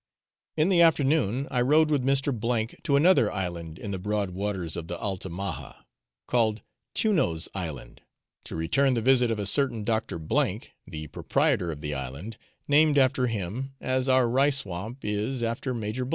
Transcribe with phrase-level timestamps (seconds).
[0.57, 2.81] In the afternoon I rowed with Mr.
[2.83, 5.83] to another island in the broad waters of the Altamaha,
[6.25, 6.63] called
[6.95, 8.01] Tunno's Island,
[8.45, 10.17] to return the visit of a certain Dr.
[10.17, 12.37] T, the proprietor of the island,
[12.67, 16.09] named after him, as our rice swamp is after Major